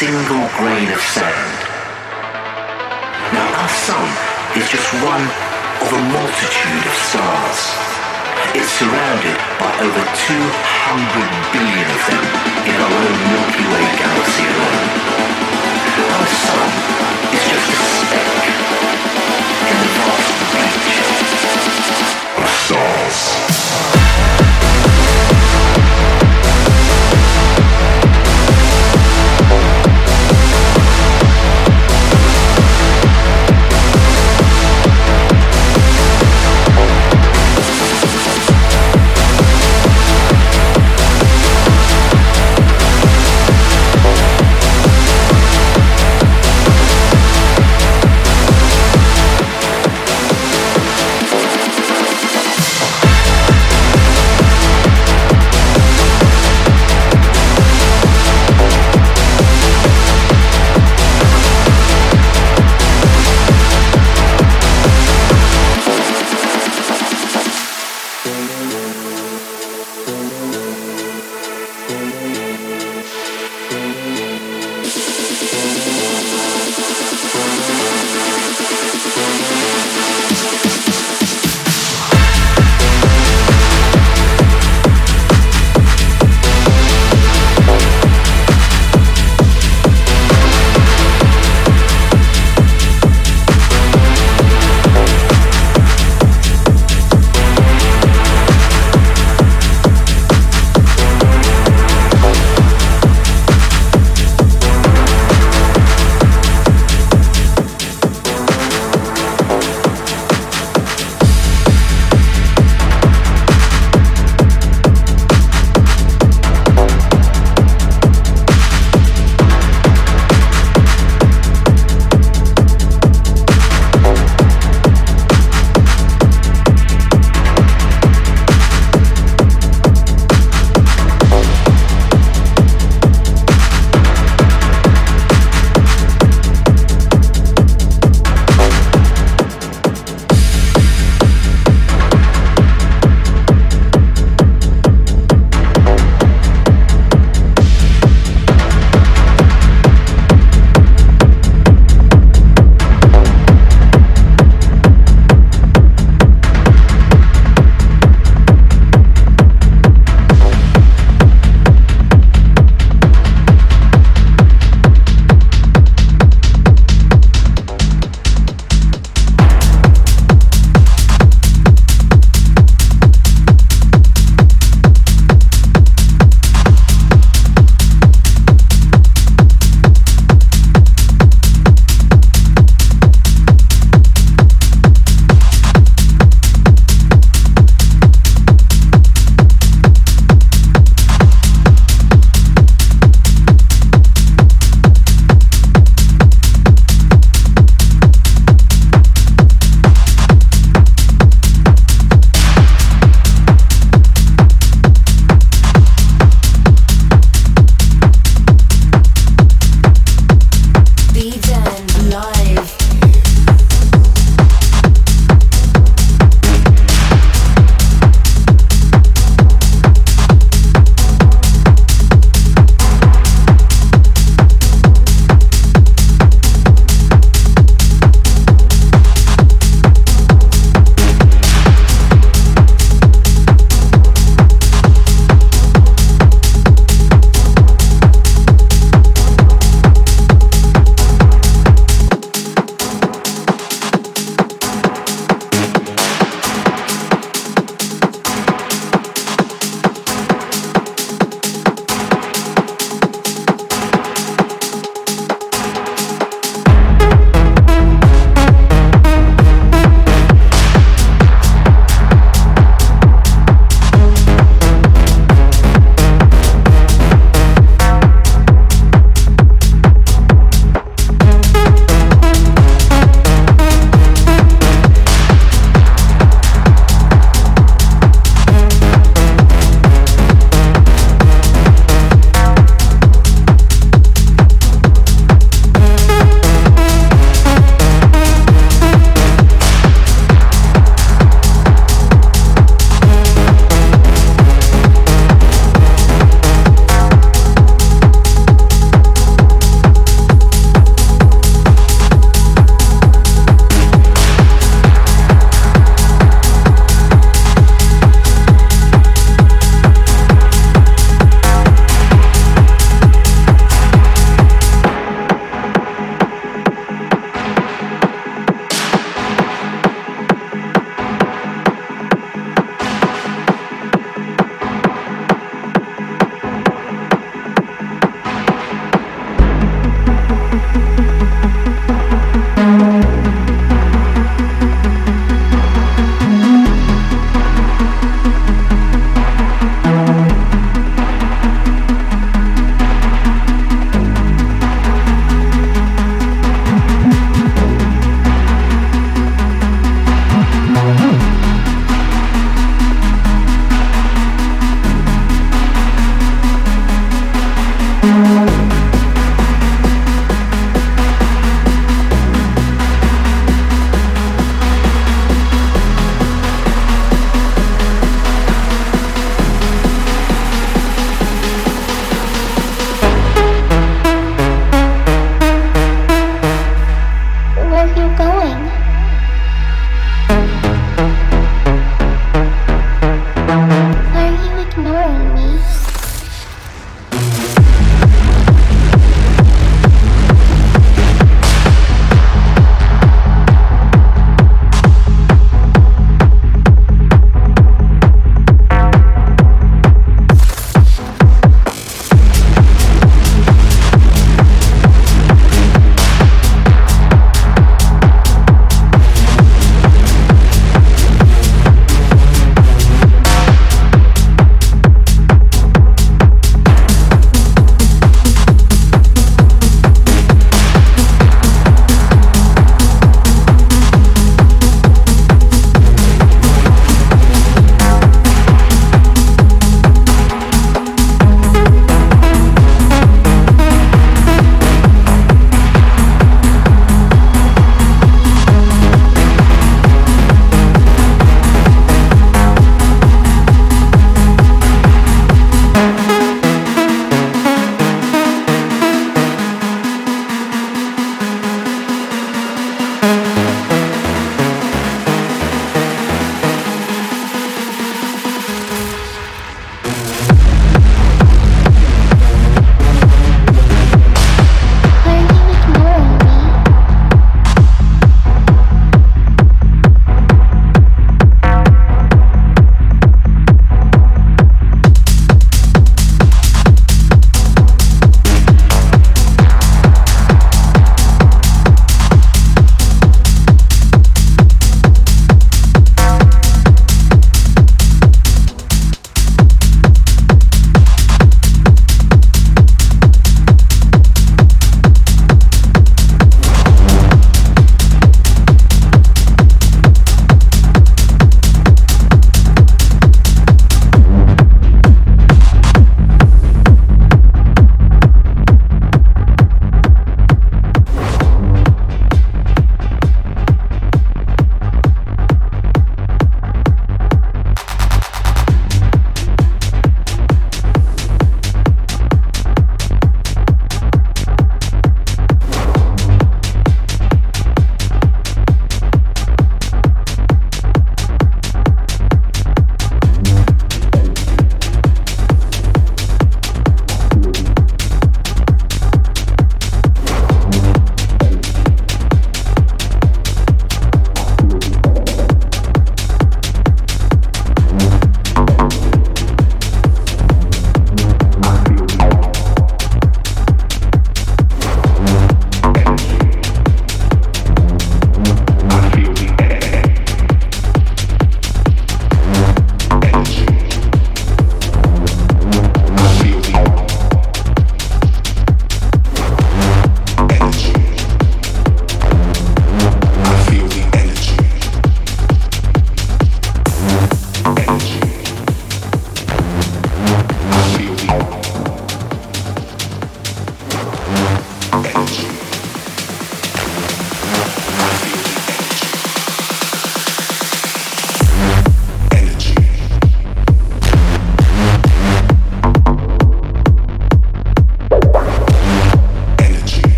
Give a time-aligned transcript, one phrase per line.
[0.00, 1.60] single grain of sand.
[3.36, 4.08] Now our sun
[4.56, 5.24] is just one
[5.84, 7.60] of a multitude of stars.
[8.56, 12.24] It's surrounded by over 200 billion of them
[12.64, 14.88] in our own Milky Way galaxy alone.
[16.16, 16.68] Our sun
[17.36, 18.40] is just a speck
[19.68, 20.96] in the vast reach
[22.40, 24.49] of stars.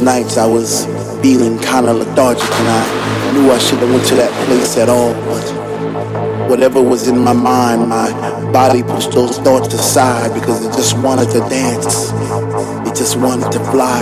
[0.00, 0.86] Nights I was
[1.20, 5.12] feeling kinda lethargic and I knew I shouldn't have went to that place at all,
[5.12, 8.10] but whatever was in my mind, my
[8.52, 12.12] body pushed those thoughts aside because it just wanted to dance.
[12.88, 14.00] It just wanted to fly.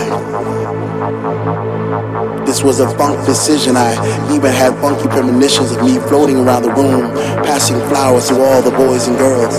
[2.44, 3.76] This was a funk decision.
[3.76, 3.92] I
[4.34, 7.14] even had funky premonitions of me floating around the room,
[7.44, 9.54] passing flowers to all the boys and girls.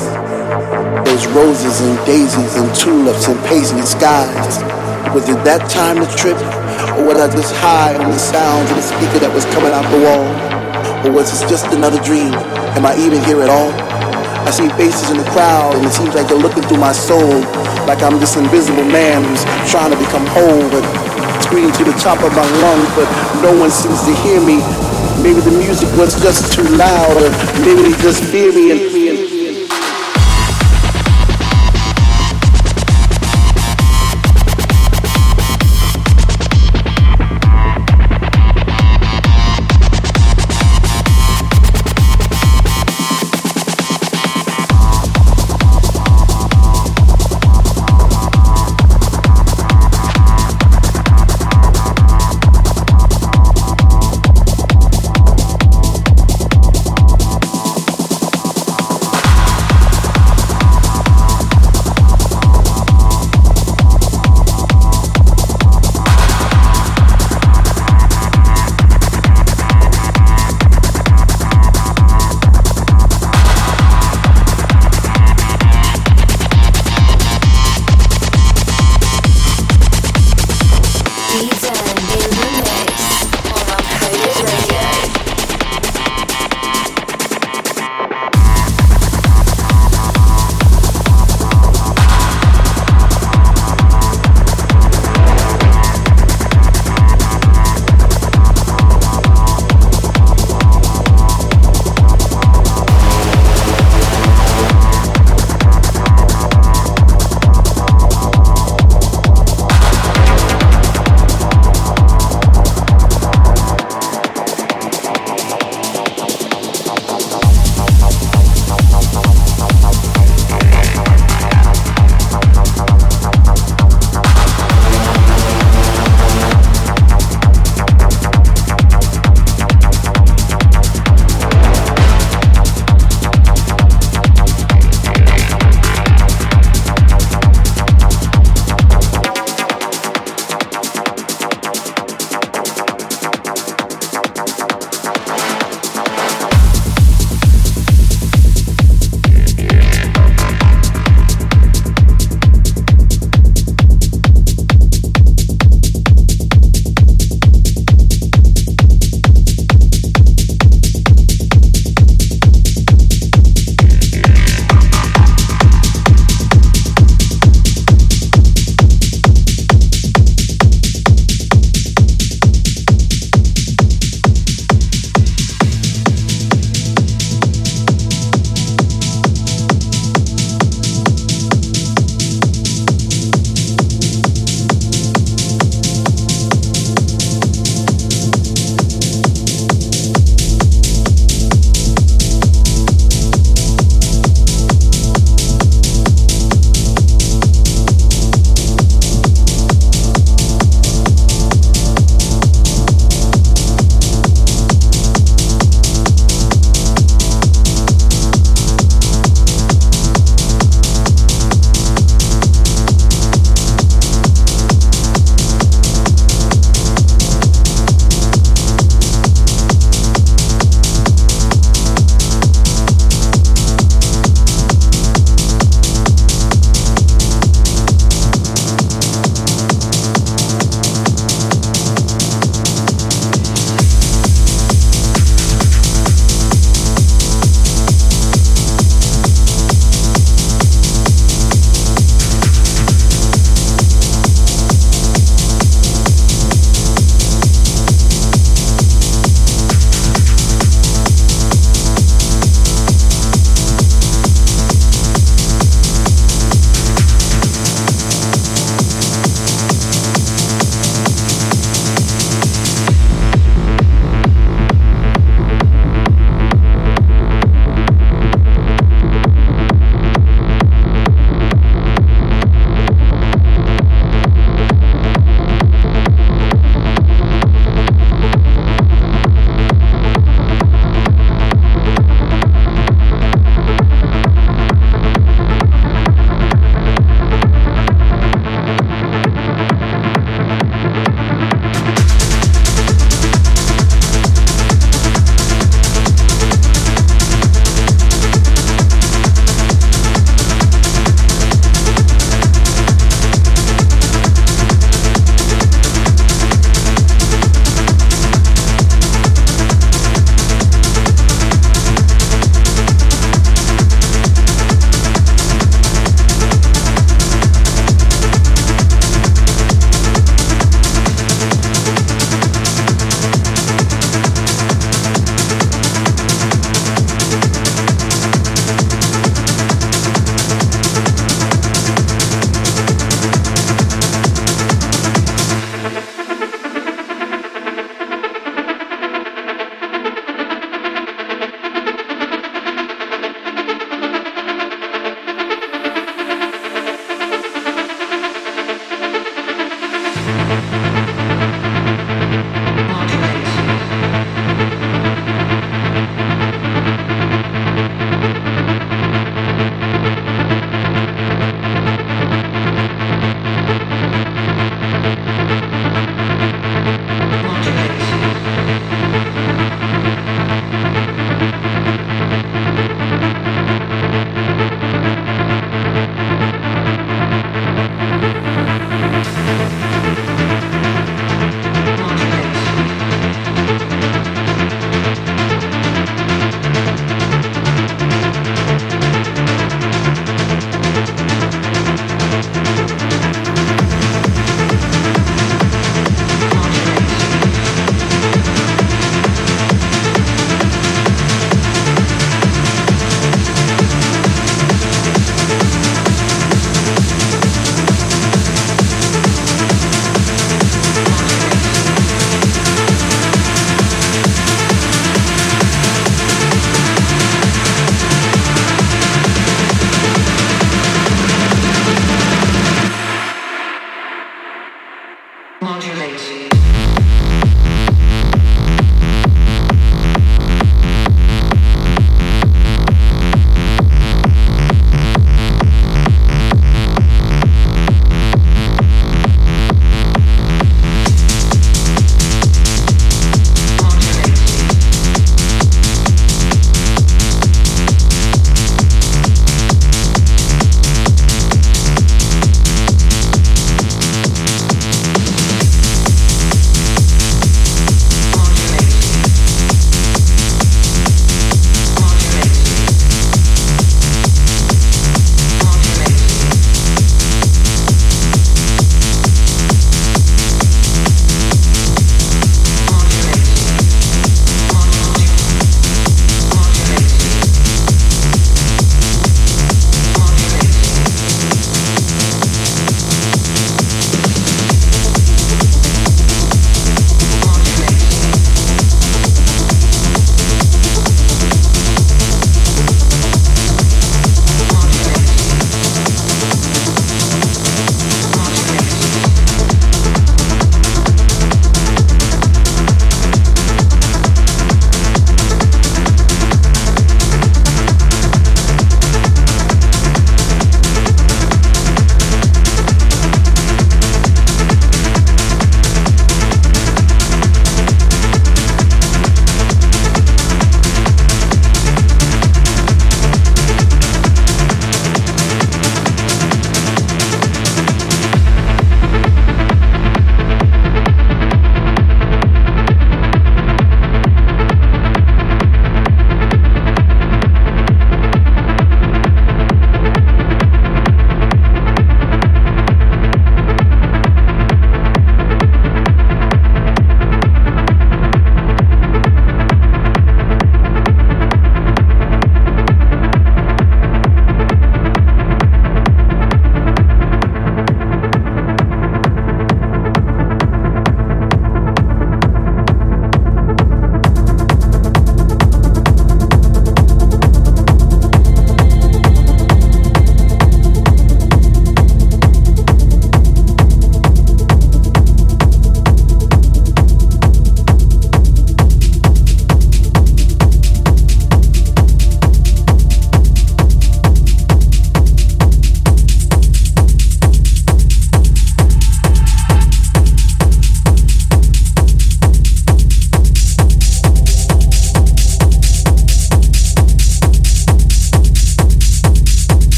[1.05, 4.70] Those roses and daisies and tulips and paisley skies.
[5.11, 6.39] Was it that time to trip?
[6.95, 9.83] Or was I just high on the sounds of the speaker that was coming out
[9.91, 10.23] the wall?
[11.03, 12.31] Or was this just another dream?
[12.79, 13.75] Am I even here at all?
[14.47, 17.43] I see faces in the crowd and it seems like they're looking through my soul
[17.83, 20.83] like I'm this invisible man who's trying to become whole but
[21.43, 23.07] screaming to the top of my lungs but
[23.43, 24.63] no one seems to hear me.
[25.19, 27.27] Maybe the music was just too loud or
[27.67, 28.79] maybe they just fear me and